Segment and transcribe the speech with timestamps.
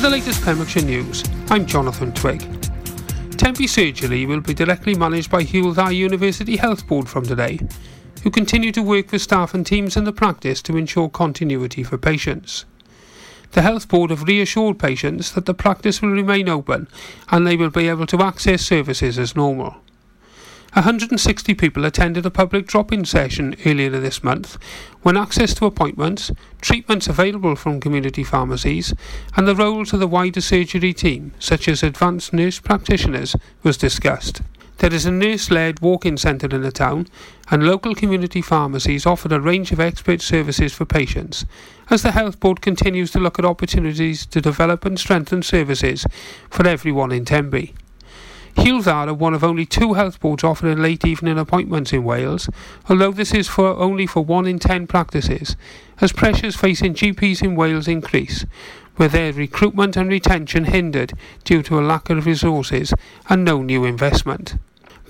[0.00, 2.40] With the latest Pembrokeshire news, I'm Jonathan Twig.
[3.36, 7.60] Tenby Surgery will be directly managed by Hywel Dda University Health Board from today,
[8.22, 11.98] who continue to work with staff and teams in the practice to ensure continuity for
[11.98, 12.64] patients.
[13.50, 16.88] The Health Board have reassured patients that the practice will remain open
[17.30, 19.76] and they will be able to access services as normal.
[20.74, 24.56] 160 people attended a public drop-in session earlier this month
[25.02, 26.30] when access to appointments,
[26.60, 28.94] treatments available from community pharmacies
[29.36, 34.42] and the roles of the wider surgery team, such as advanced nurse practitioners, was discussed.
[34.78, 37.08] There is a nurse-led walk-in centre in the town
[37.50, 41.44] and local community pharmacies offer a range of expert services for patients
[41.90, 46.06] as the Health Board continues to look at opportunities to develop and strengthen services
[46.48, 47.74] for everyone in Tenby.
[48.56, 52.48] Dda are one of only two health boards offering late evening appointments in Wales,
[52.88, 55.56] although this is for only for one in ten practices,
[56.00, 58.46] as pressures facing GPs in Wales increase,
[58.98, 61.12] with their recruitment and retention hindered
[61.44, 62.92] due to a lack of resources
[63.28, 64.56] and no new investment.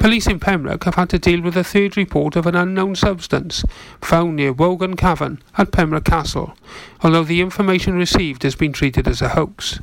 [0.01, 3.63] Police in Pembroke have had to deal with a third report of an unknown substance
[4.01, 6.55] found near Wogan Cavern at Pembroke Castle,
[7.03, 9.79] although the information received has been treated as a hoax.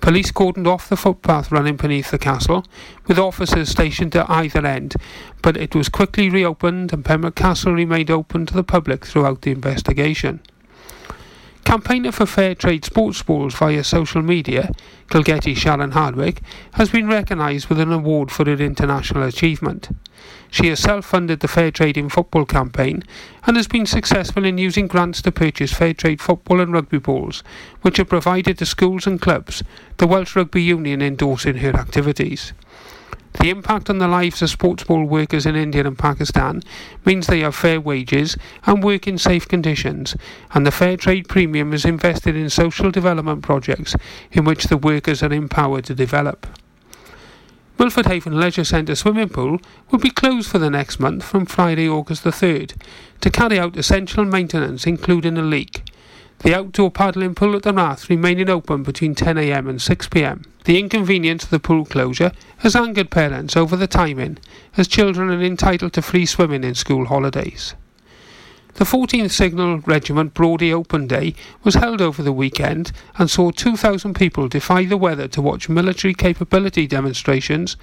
[0.00, 2.64] Police cordoned off the footpath running beneath the castle,
[3.06, 4.96] with officers stationed at either end,
[5.40, 9.52] but it was quickly reopened and Pembroke Castle remained open to the public throughout the
[9.52, 10.40] investigation.
[11.64, 14.70] Campaigner for fair trade sports balls via social media,
[15.08, 16.42] Kilgetty Sharon Hardwick,
[16.74, 19.88] has been recognised with an award for her international achievement.
[20.50, 23.02] She has self funded the Fair Trade in Football campaign
[23.46, 27.42] and has been successful in using grants to purchase fair trade football and rugby balls,
[27.80, 29.62] which are provided to schools and clubs,
[29.96, 32.52] the Welsh Rugby Union endorsing her activities.
[33.40, 36.62] The impact on the lives of sports ball workers in India and Pakistan
[37.04, 40.16] means they have fair wages and work in safe conditions,
[40.52, 43.96] and the Fair Trade Premium is invested in social development projects
[44.32, 46.46] in which the workers are empowered to develop.
[47.76, 49.58] Milford Haven Leisure Centre swimming pool
[49.90, 52.80] will be closed for the next month from Friday, August the 3rd,
[53.20, 55.82] to carry out essential maintenance, including a leak.
[56.40, 60.44] The outdoor paddling pool at the Rath remaining open between 10am and 6pm.
[60.64, 64.38] The inconvenience of the pool closure has angered parents over the timing,
[64.76, 67.74] as children are entitled to free swimming in school holidays.
[68.74, 74.14] The 14th Signal Regiment Brawdy Open Day was held over the weekend and saw 2,000
[74.14, 77.76] people defy the weather to watch military capability demonstrations,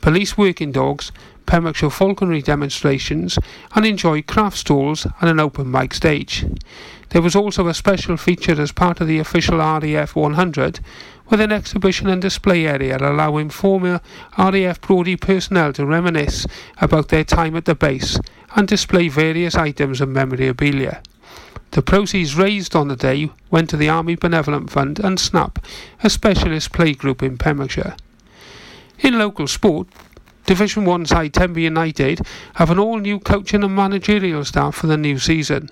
[0.00, 1.12] police working dogs,
[1.46, 3.38] Pembrokeshire falconry demonstrations,
[3.76, 6.44] and enjoy craft stalls and an open mic stage.
[7.12, 10.80] There was also a special feature as part of the official RAF 100
[11.28, 14.00] with an exhibition and display area allowing former
[14.38, 16.46] RAF Brawdy personnel to reminisce
[16.80, 18.18] about their time at the base
[18.56, 21.02] and display various items of memorabilia.
[21.72, 25.62] The proceeds raised on the day went to the Army Benevolent Fund and SNAP,
[26.02, 27.94] a specialist playgroup in Pembrokeshire.
[29.00, 29.86] In local sport,
[30.46, 32.22] Division 1 side Tenby United
[32.54, 35.68] have an all new coaching and managerial staff for the new season.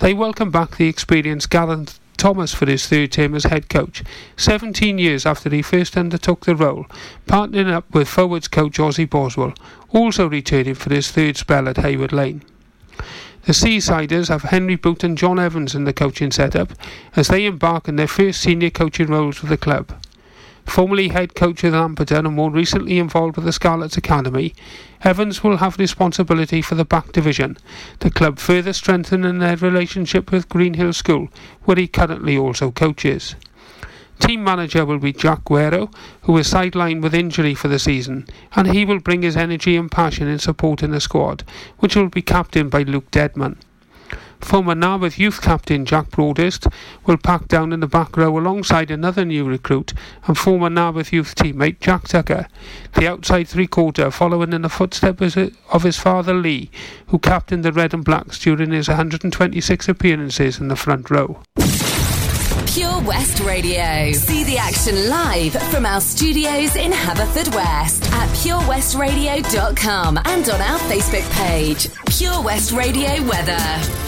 [0.00, 4.04] They welcome back the experienced Gareth Thomas for his third term as head coach,
[4.36, 6.86] 17 years after he first undertook the role,
[7.26, 9.54] partnering up with forwards coach Ozzy Boswell,
[9.88, 12.42] also returning for his third spell at Heywood Lane.
[13.42, 16.74] The Seasiders have Henry Boot and John Evans in the coaching setup
[17.16, 19.92] as they embark on their first senior coaching roles with the club
[20.68, 24.54] formerly head coach of Lampeter and more recently involved with the Scarlets Academy,
[25.02, 27.56] Evans will have responsibility for the back division,
[28.00, 31.28] the club further strengthening their relationship with Greenhill School,
[31.64, 33.34] where he currently also coaches.
[34.18, 35.90] Team manager will be Jack Guerrero,
[36.22, 39.90] who is sidelined with injury for the season, and he will bring his energy and
[39.90, 41.44] passion in supporting the squad,
[41.78, 43.58] which will be captained by Luke Deadman.
[44.40, 46.66] Former Narberth youth captain Jack Broadest
[47.06, 49.92] will pack down in the back row alongside another new recruit
[50.26, 52.48] and former Narberth youth teammate Jack Tucker,
[52.94, 56.70] the outside three quarter following in the footsteps uh, of his father Lee,
[57.08, 61.42] who captained the Red and Blacks during his 126 appearances in the front row.
[62.66, 64.12] Pure West Radio.
[64.12, 71.28] See the action live from our studios in Haverfordwest at purewestradio.com and on our Facebook
[71.32, 71.88] page.
[72.16, 74.07] Pure West Radio Weather.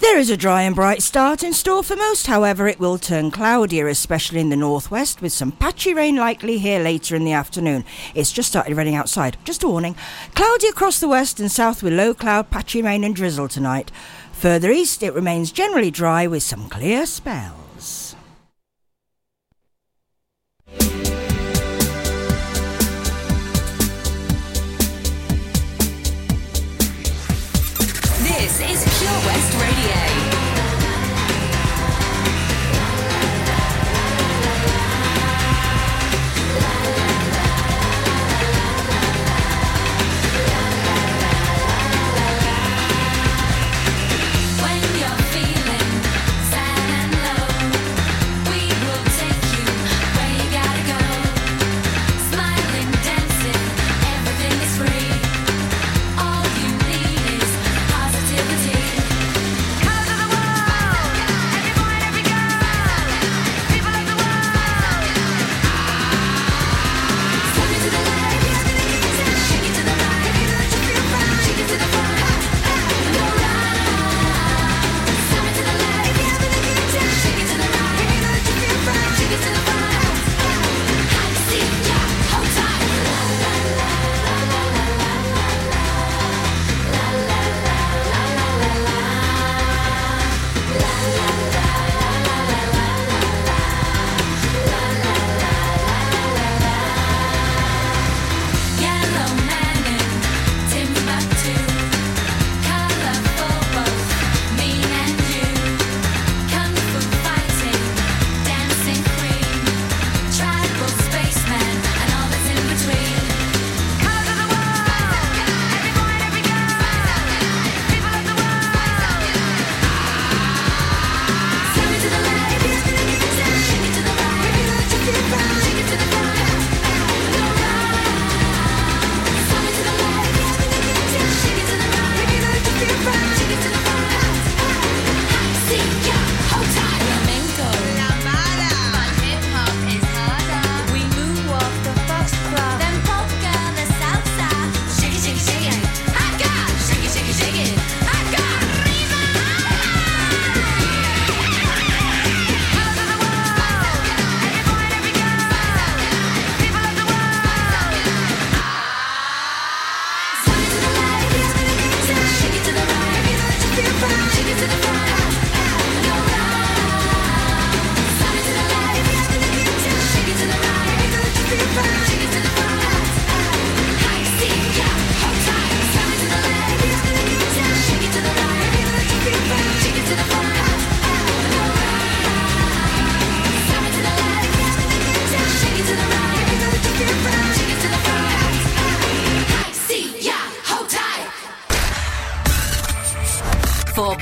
[0.00, 3.30] There is a dry and bright start in store for most, however, it will turn
[3.30, 7.84] cloudier, especially in the northwest, with some patchy rain likely here later in the afternoon.
[8.14, 9.36] It's just started raining outside.
[9.44, 9.94] Just a warning.
[10.34, 13.90] Cloudy across the west and south with low cloud, patchy rain and drizzle tonight.
[14.32, 17.59] Further east, it remains generally dry with some clear spells.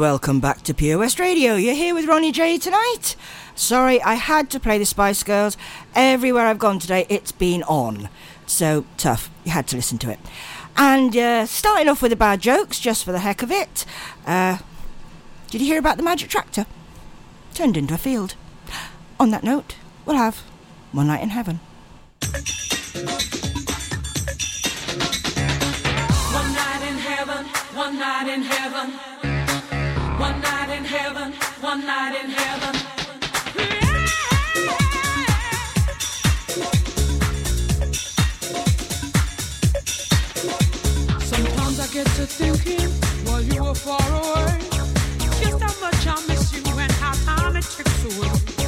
[0.00, 1.56] Welcome back to Pure West Radio.
[1.56, 3.16] You're here with Ronnie J tonight.
[3.54, 5.58] Sorry, I had to play the Spice Girls.
[5.94, 8.08] Everywhere I've gone today, it's been on.
[8.46, 9.30] So tough.
[9.44, 10.18] You had to listen to it.
[10.74, 13.84] And uh, starting off with the bad jokes, just for the heck of it.
[14.24, 14.60] Uh,
[15.50, 16.64] did you hear about the magic tractor?
[17.52, 18.36] Turned into a field.
[19.18, 19.76] On that note,
[20.06, 20.38] we'll have
[20.92, 21.60] One Night in Heaven.
[26.32, 29.19] One night in heaven, one night in heaven.
[30.90, 32.74] One night in heaven.
[41.20, 42.90] Sometimes I get to thinking
[43.24, 44.58] while you were far away,
[45.40, 48.59] just how much I miss you and how time it ticks away.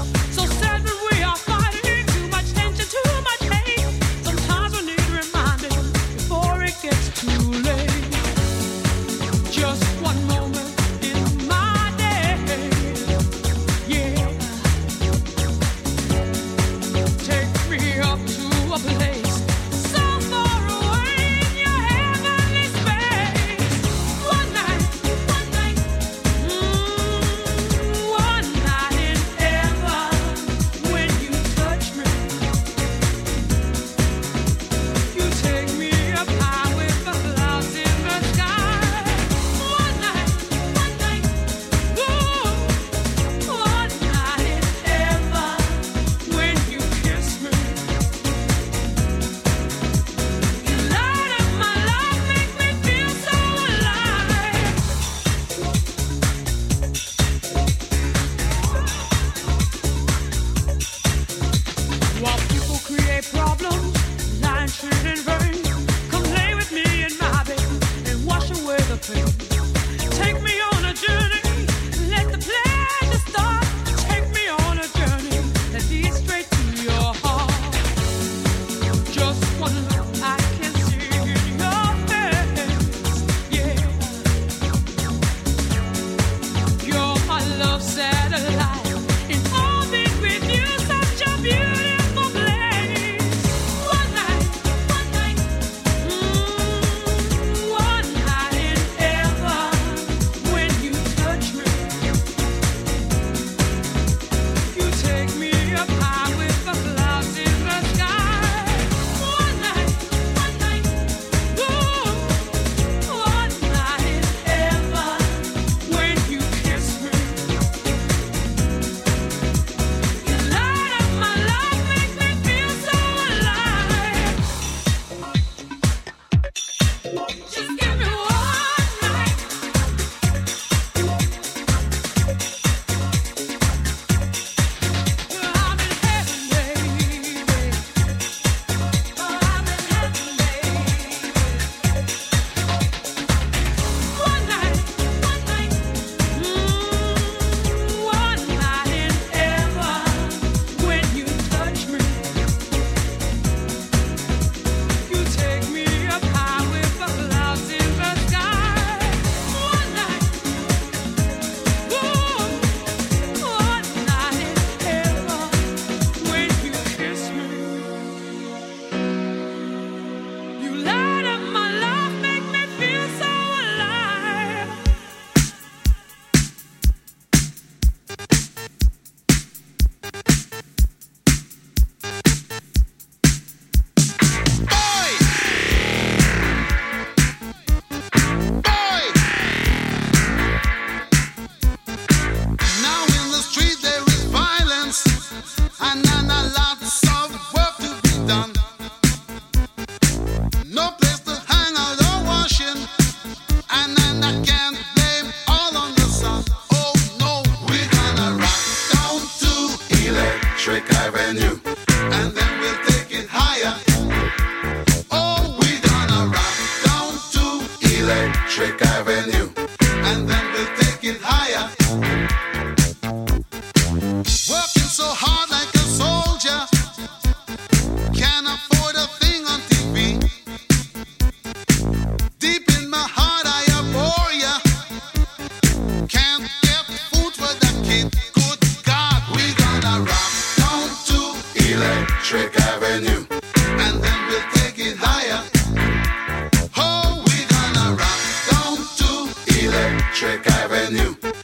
[250.13, 251.42] Electric Avenue.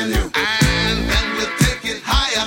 [0.00, 0.14] And
[1.10, 2.46] then we'll take it higher.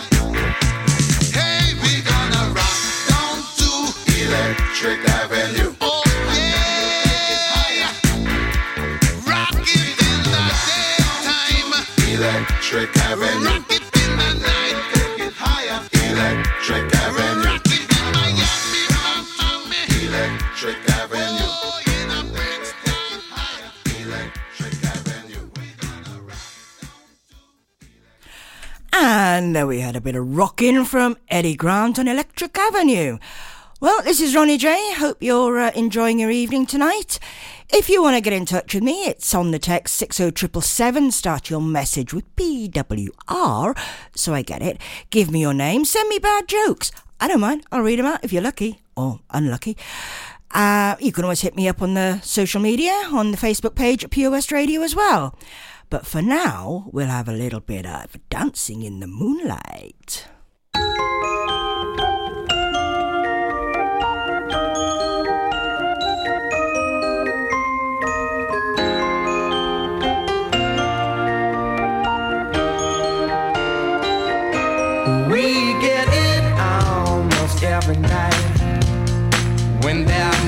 [1.35, 2.79] Hey, we gonna rock
[3.11, 3.91] down to
[4.23, 5.75] Electric Avenue.
[5.81, 7.91] Oh, yeah,
[9.67, 9.99] it
[10.31, 10.55] the.
[12.13, 13.43] Electric Avenue.
[13.43, 13.70] Rock
[30.23, 33.19] rocking from Eddie Grant on Electric Avenue.
[33.79, 34.93] Well, this is Ronnie J.
[34.95, 37.19] Hope you're uh, enjoying your evening tonight.
[37.69, 41.11] If you want to get in touch with me, it's on the text 60777.
[41.11, 43.77] Start your message with PWR
[44.15, 44.81] so I get it.
[45.11, 45.85] Give me your name.
[45.85, 46.91] Send me bad jokes.
[47.19, 47.63] I don't mind.
[47.71, 49.77] I'll read them out if you're lucky or unlucky.
[50.49, 54.03] Uh, you can always hit me up on the social media, on the Facebook page
[54.03, 55.37] at Pure Radio as well.
[55.91, 60.25] But for now, we'll have a little bit of dancing in the moonlight.
[75.29, 78.83] We get it almost every night
[79.83, 80.40] when that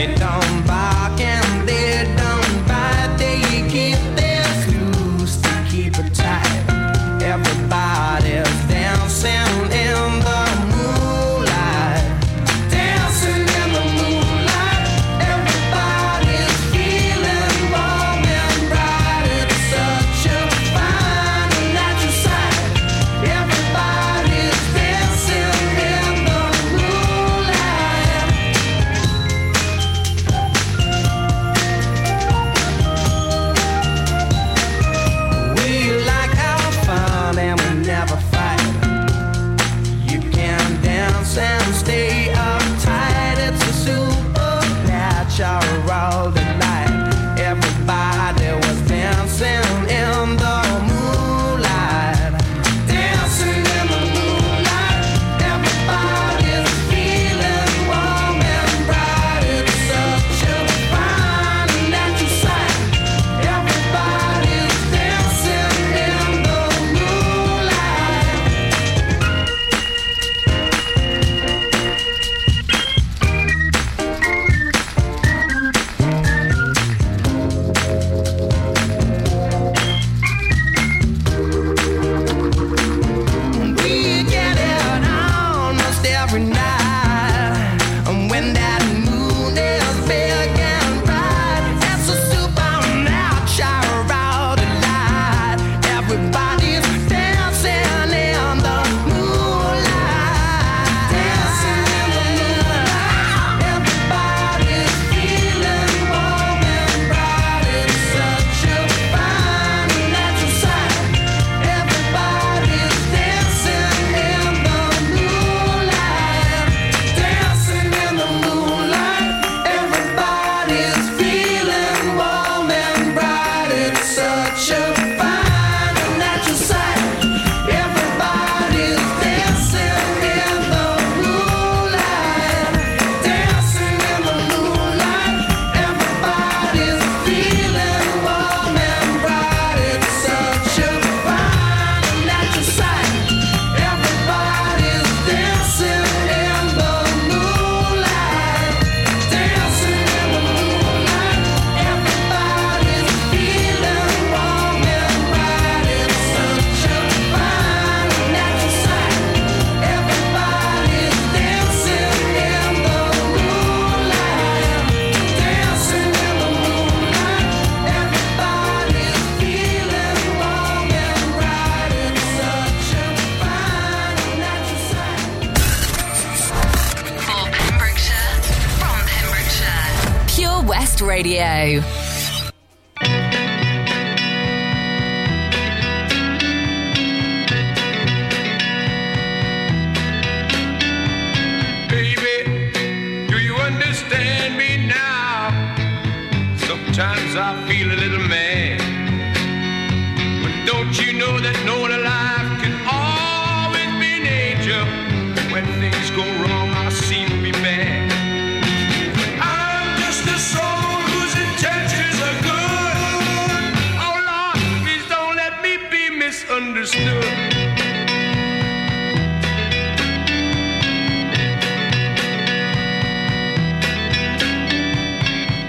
[0.00, 0.29] They don't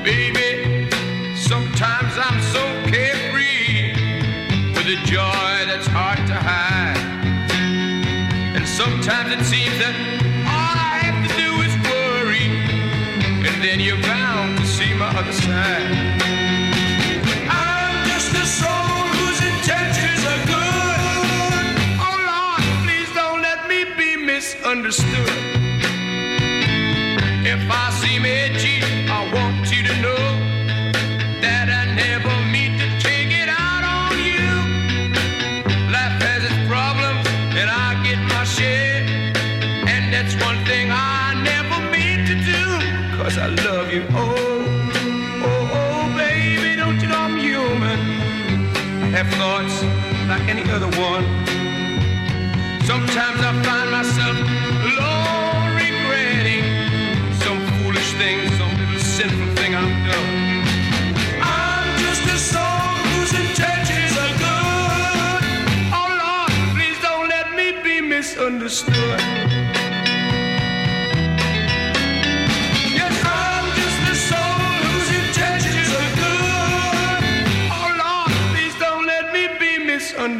[0.03, 0.89] Baby,
[1.35, 3.93] sometimes I'm so carefree
[4.73, 6.97] with a joy that's hard to hide.
[8.55, 9.93] And sometimes it seems that
[10.49, 12.49] all I have to do is worry,
[13.45, 15.85] and then you're bound to see my other side.
[17.47, 20.99] I'm just a soul whose intentions are good.
[22.01, 25.40] Oh Lord, please don't let me be misunderstood.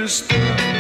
[0.02, 0.71] understand.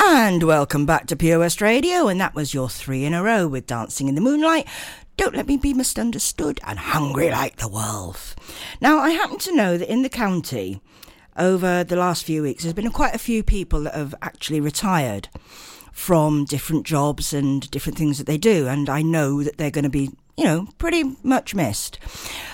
[0.00, 3.66] And welcome back to West Radio, and that was your three in a row with
[3.66, 4.66] Dancing in the Moonlight,
[5.16, 8.36] Don't Let Me Be Misunderstood, and Hungry Like the Wolf.
[8.80, 10.80] Now, I happen to know that in the county,
[11.36, 15.28] over the last few weeks, there's been quite a few people that have actually retired
[15.92, 19.82] from different jobs and different things that they do, and I know that they're going
[19.84, 21.98] to be you know, pretty much missed.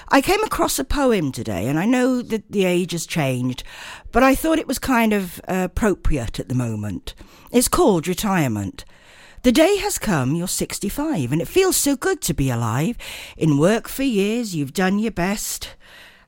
[0.09, 3.62] I came across a poem today, and I know that the age has changed,
[4.11, 7.14] but I thought it was kind of appropriate at the moment.
[7.53, 8.87] It's called Retirement.
[9.42, 12.97] The day has come, you're 65, and it feels so good to be alive.
[13.37, 15.77] In work for years, you've done your best,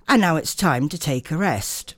[0.07, 1.95] and now it's time to take a rest.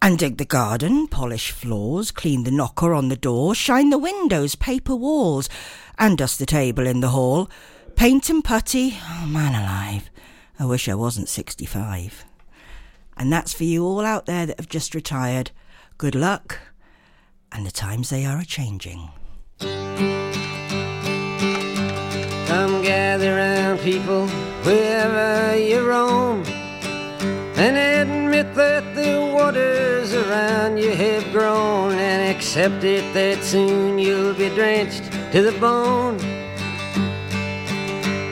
[0.00, 4.54] And dig the garden, polish floors, clean the knocker on the door, shine the windows,
[4.54, 5.48] paper walls,
[5.98, 7.50] and dust the table in the hall.
[8.00, 10.08] Paint and putty, oh man alive,
[10.58, 12.24] I wish I wasn't 65.
[13.14, 15.50] And that's for you all out there that have just retired.
[15.98, 16.60] Good luck,
[17.52, 19.10] and the times they are a changing.
[19.58, 19.68] Come
[22.80, 24.28] gather round, people,
[24.62, 33.12] wherever you roam, and admit that the waters around you have grown, and accept it
[33.12, 36.39] that soon you'll be drenched to the bone.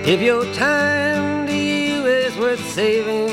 [0.09, 3.29] If your time to you is worth saving,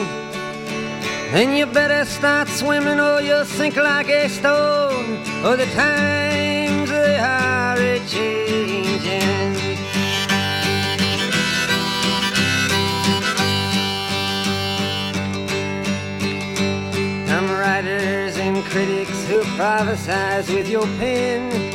[1.31, 5.15] then you better start swimming or you'll sink like a stone.
[5.45, 9.55] Or the times they are a changing.
[17.25, 21.74] Some writers and critics who prophesize with your pen.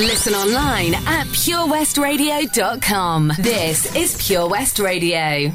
[0.00, 3.32] Listen online at purewestradio.com.
[3.38, 5.52] This is Pure West Radio.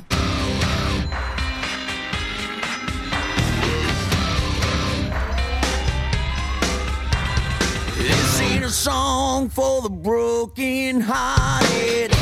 [7.98, 12.15] This ain't a song for the broken hearted.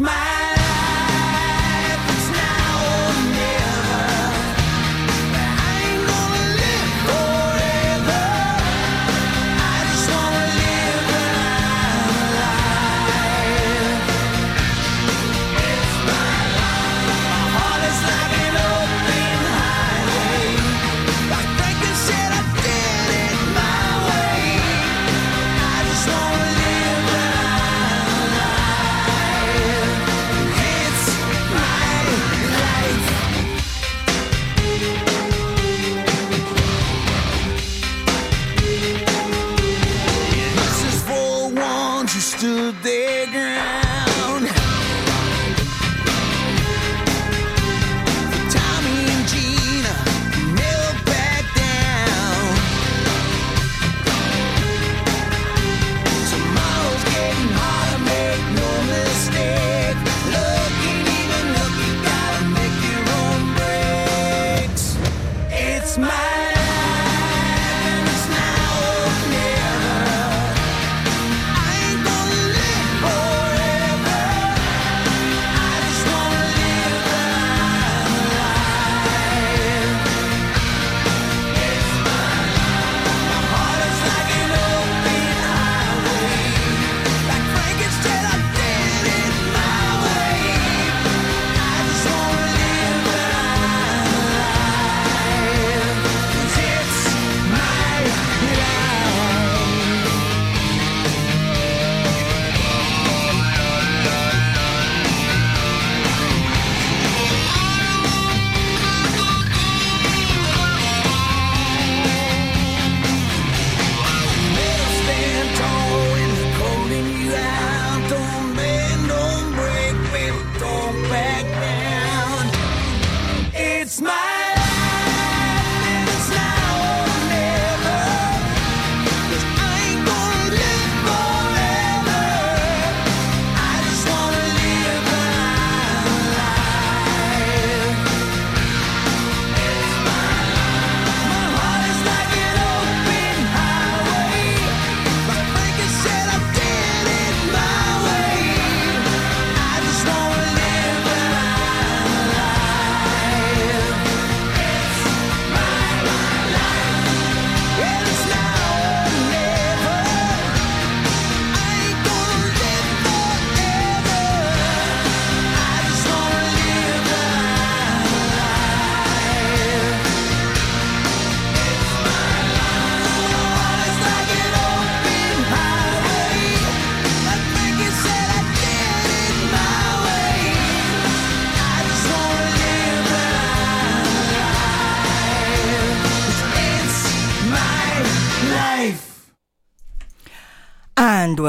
[0.00, 0.31] Loud.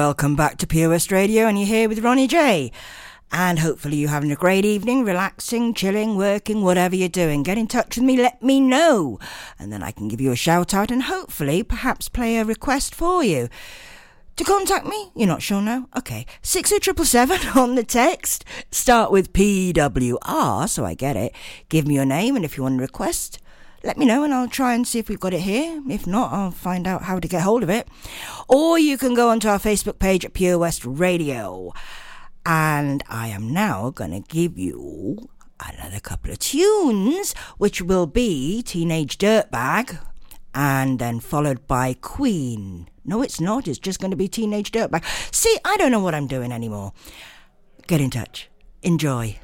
[0.08, 2.74] Welcome back to Pure Radio, and you're here with Ronnie J.
[3.32, 7.42] And hopefully you're having a great evening, relaxing, chilling, working, whatever you're doing.
[7.42, 9.18] Get in touch with me, let me know.
[9.58, 12.94] And then I can give you a shout out and hopefully perhaps play a request
[12.94, 13.48] for you.
[14.36, 15.12] To contact me?
[15.16, 15.88] You're not sure now?
[15.98, 16.26] Okay.
[16.42, 18.44] 60777 on the text.
[18.72, 21.34] Start with PWR so I get it.
[21.70, 23.40] Give me your name and if you want a request,
[23.84, 25.82] let me know and I'll try and see if we've got it here.
[25.90, 27.88] If not, I'll find out how to get hold of it.
[28.48, 31.74] Or you can go onto our Facebook page at Pure West Radio.
[32.46, 35.30] And I am now going to give you
[35.66, 40.00] another couple of tunes, which will be Teenage Dirtbag
[40.56, 42.90] and then followed by Queen.
[43.06, 43.68] No, it's not.
[43.68, 45.04] It's just going to be Teenage Dirtbag.
[45.34, 46.94] See, I don't know what I'm doing anymore.
[47.88, 48.50] Get in touch.
[48.82, 49.40] Enjoy.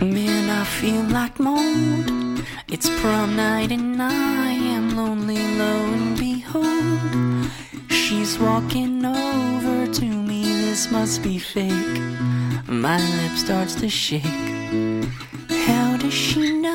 [0.00, 2.42] Man, I feel like mold.
[2.68, 7.50] It's prom night and I am lonely, lo and behold.
[7.90, 12.00] She's walking over to me, this must be fake.
[12.66, 14.22] My lip starts to shake.
[15.66, 16.69] How does she know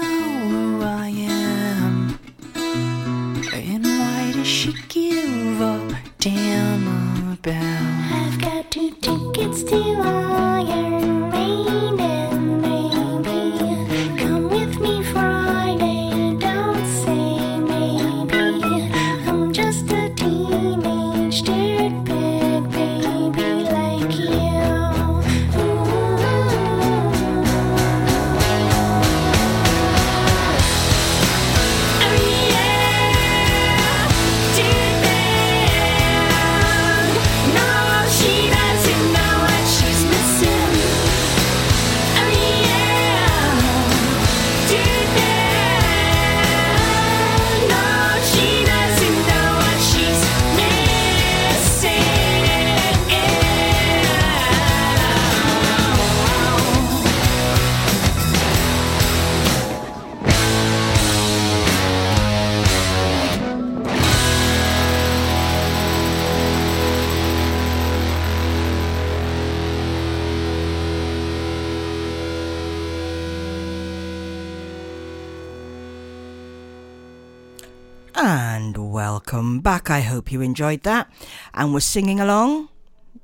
[80.36, 81.10] you enjoyed that
[81.54, 82.70] and were singing along.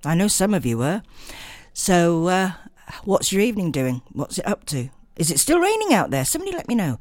[0.05, 1.03] I know some of you were.
[1.74, 2.51] So, uh,
[3.03, 4.01] what's your evening doing?
[4.14, 4.89] What's it up to?
[5.18, 6.26] Is it still raining out there?
[6.26, 6.97] Somebody let me know.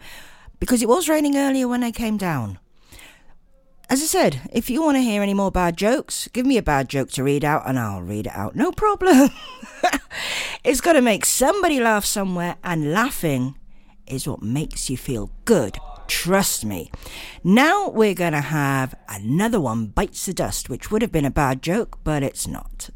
[0.59, 2.59] Because it was raining earlier when I came down.
[3.89, 6.63] As I said, if you want to hear any more bad jokes, give me a
[6.63, 8.55] bad joke to read out and I'll read it out.
[8.55, 9.31] No problem.
[10.65, 13.57] it's got to make somebody laugh somewhere, and laughing
[14.07, 15.79] is what makes you feel good.
[16.11, 16.91] Trust me.
[17.45, 21.31] Now we're going to have another one bites the dust, which would have been a
[21.31, 22.91] bad joke, but it's not.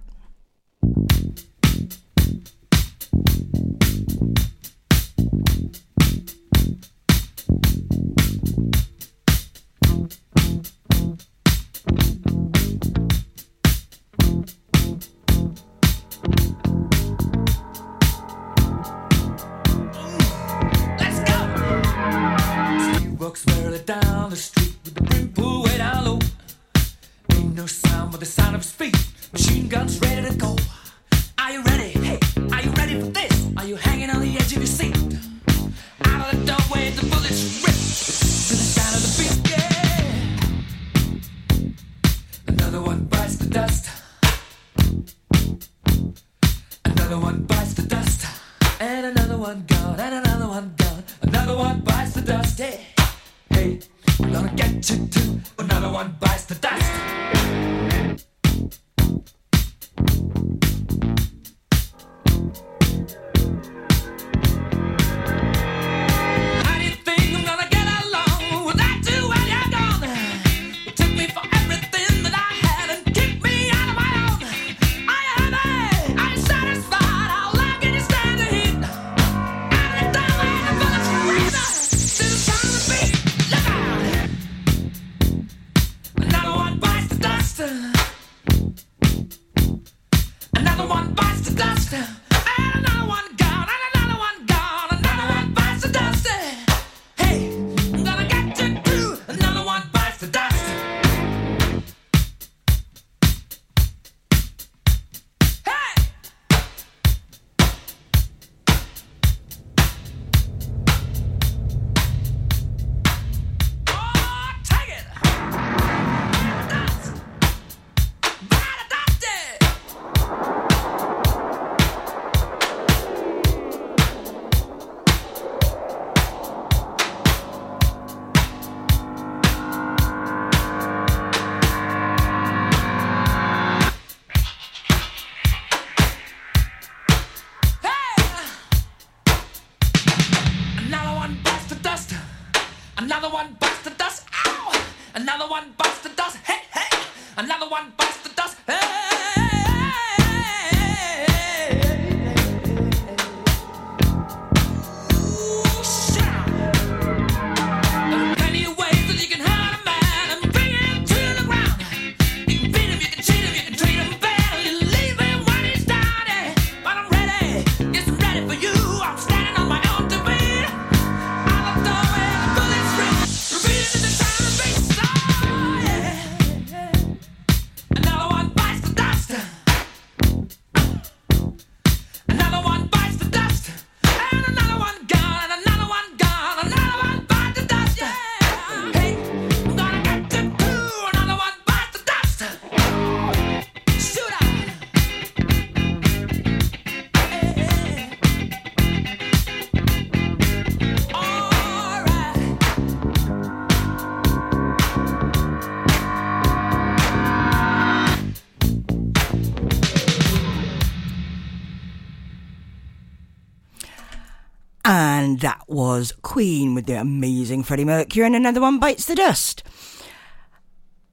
[215.41, 219.65] That was Queen with the amazing Freddie Mercury, and another one bites the dust.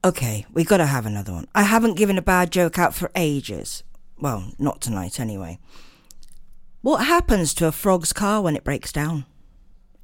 [0.04, 1.48] Okay, we gotta have another one.
[1.54, 3.82] I haven't given a bad joke out for ages.
[4.20, 5.58] Well, not tonight anyway.
[6.82, 9.24] What happens to a frog's car when it breaks down?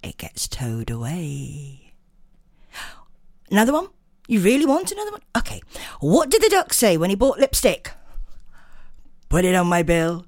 [0.02, 1.94] It gets towed away.
[3.50, 3.88] Another one?
[4.26, 5.22] You really want another one?
[5.36, 5.60] Okay.
[6.00, 7.92] What did the duck say when he bought lipstick?
[9.28, 10.26] Put it on my bill.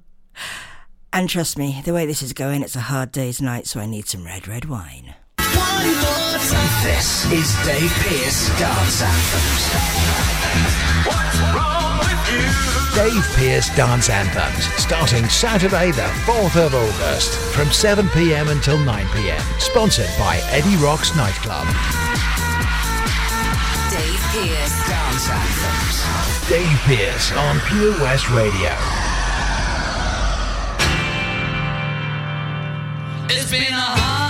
[1.13, 3.85] And trust me, the way this is going, it's a hard day's night, so I
[3.85, 5.13] need some red, red wine.
[6.83, 9.67] This is Dave Pierce Dance Anthems.
[12.95, 19.61] Dave Pierce Dance Anthems, starting Saturday the 4th of August from 7pm until 9pm.
[19.61, 21.67] Sponsored by Eddie Rock's Nightclub.
[23.91, 24.87] Dave Pierce.
[24.87, 26.49] Dance Anthems.
[26.49, 29.10] Dave Pierce on Pure West Radio.
[33.33, 34.20] It's been a hard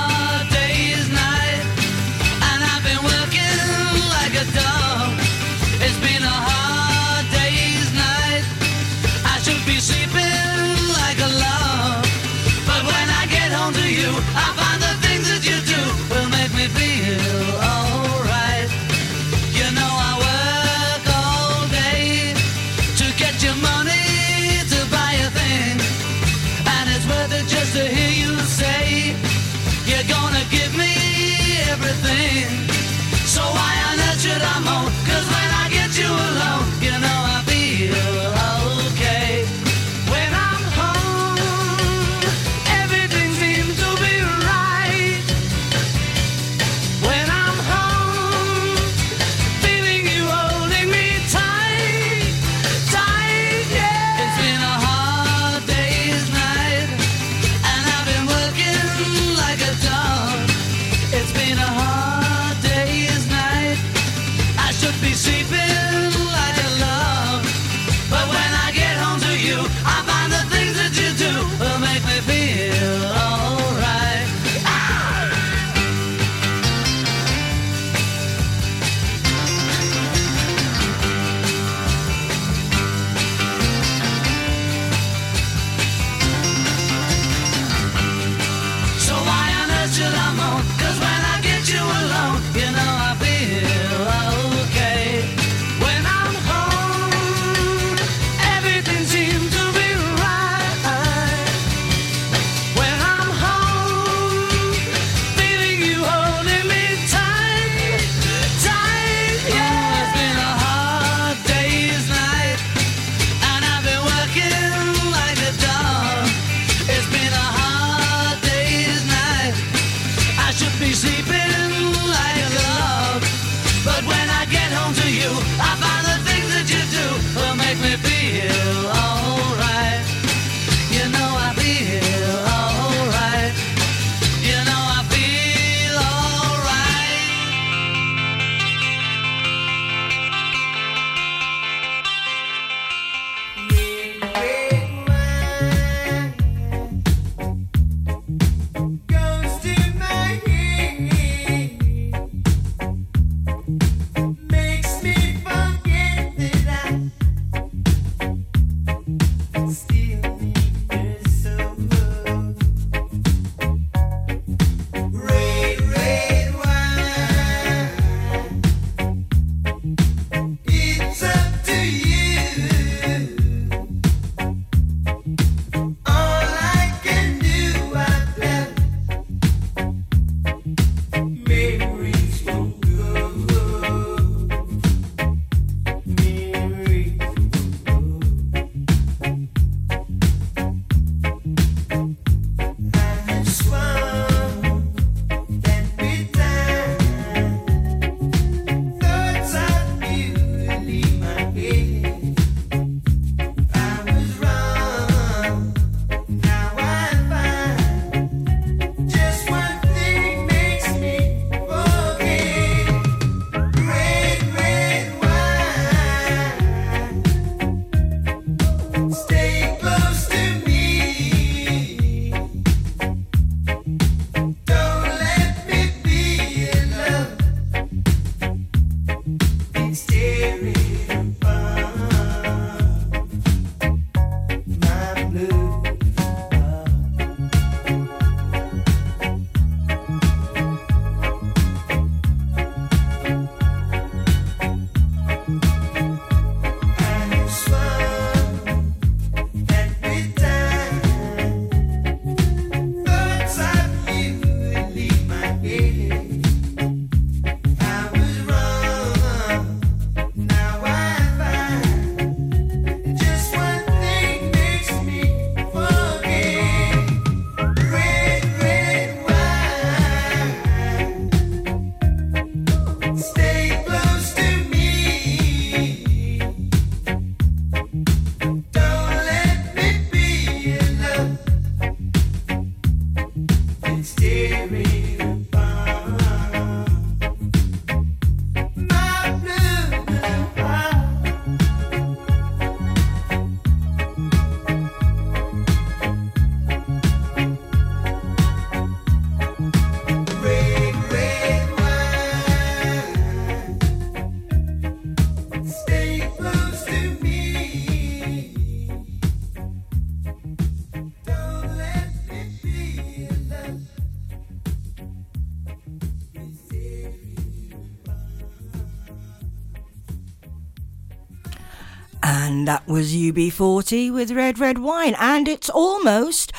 [322.92, 325.16] was UB40 with Red Red Wine.
[325.18, 326.52] And it's almost,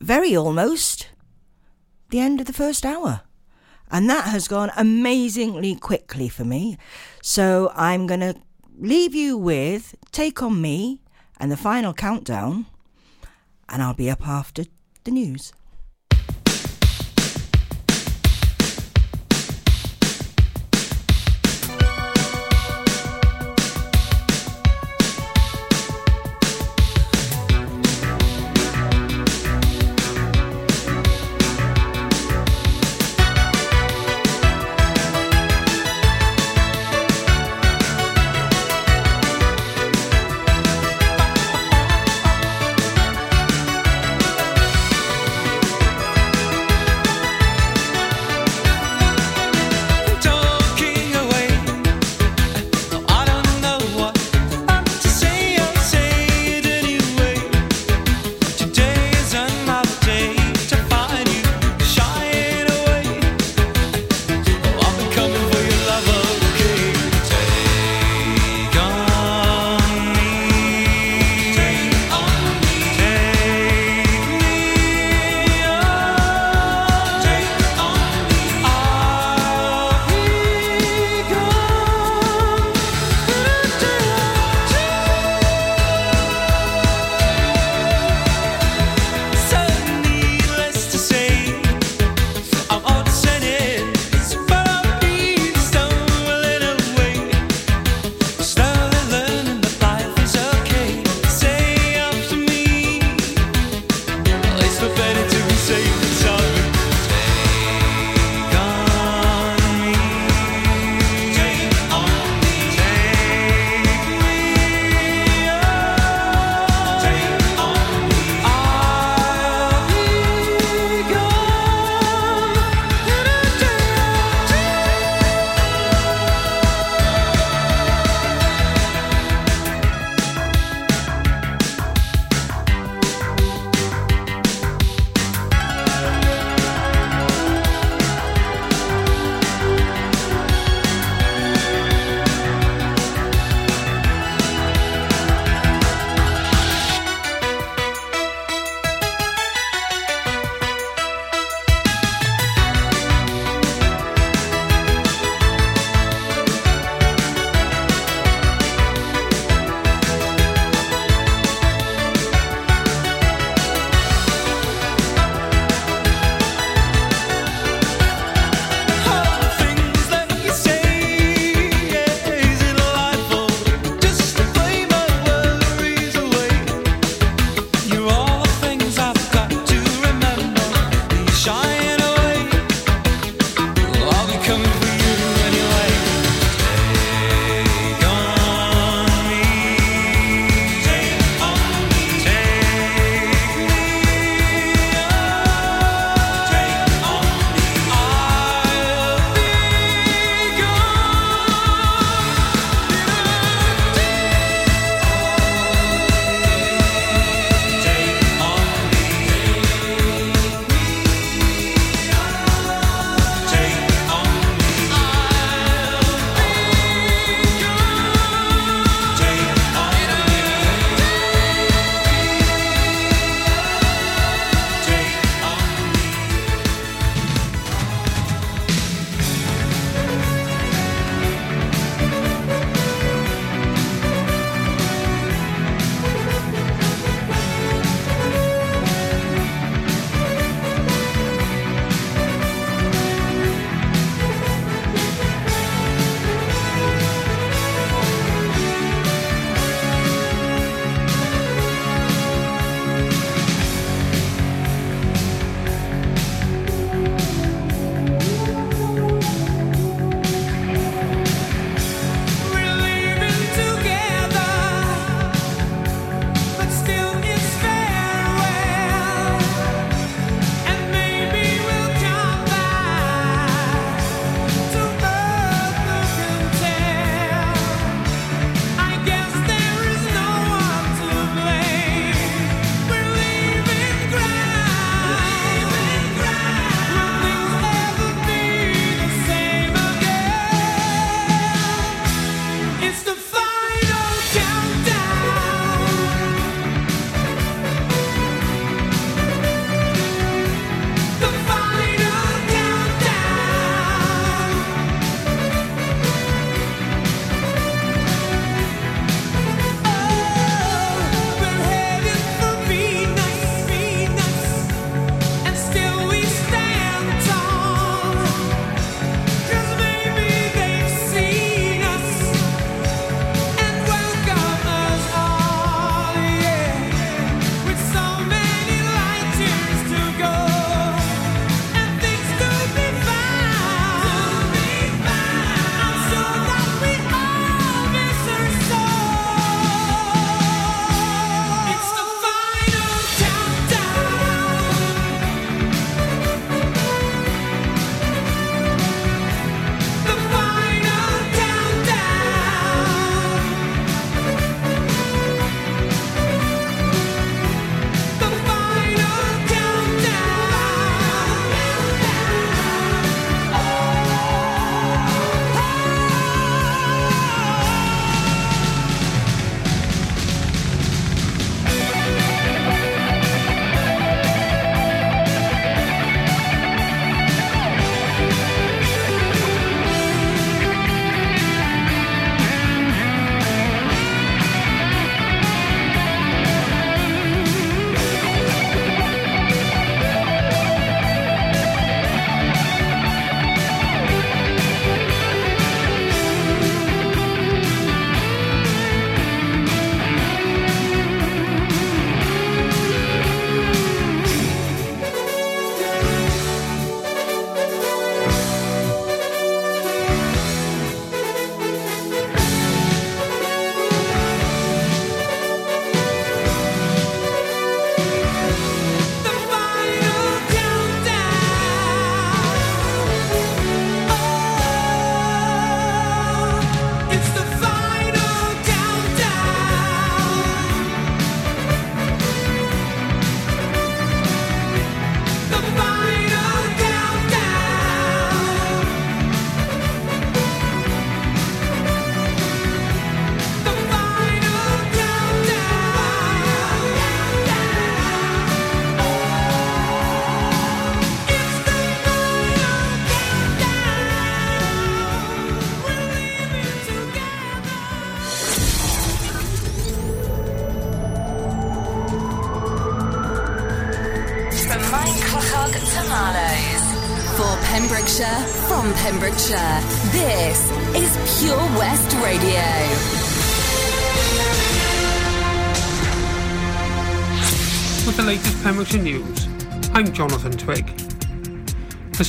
[0.00, 1.10] very almost,
[2.10, 3.20] the end of the first hour.
[3.90, 6.78] And that has gone amazingly quickly for me.
[7.22, 8.34] So I'm going to
[8.78, 11.00] leave you with Take On Me
[11.38, 12.66] and the final countdown.
[13.68, 14.64] And I'll be up after
[15.04, 15.52] the news.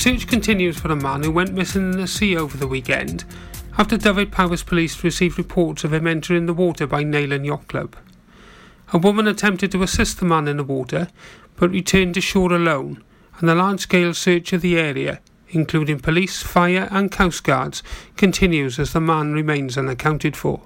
[0.06, 3.26] Search continues for a man who went missing in the sea over the weekend
[3.76, 7.95] after Dyfed-Powys police received reports of him entering the water by Neyland Yacht Club.
[8.93, 11.08] A woman attempted to assist the man in the water
[11.56, 13.03] but returned to shore alone,
[13.39, 17.82] and the large scale search of the area, including police, fire, and coast guards,
[18.16, 20.62] continues as the man remains unaccounted for.